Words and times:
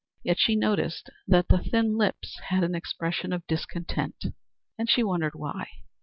Yet 0.23 0.39
she 0.39 0.55
noticed 0.55 1.11
that 1.27 1.47
the 1.49 1.59
thin 1.59 1.95
lips 1.95 2.39
had 2.47 2.63
an 2.63 2.73
expression 2.73 3.31
of 3.31 3.45
discontent, 3.45 4.25
and 4.75 4.89
she 4.89 5.03
wondered 5.03 5.35
why. 5.35 5.67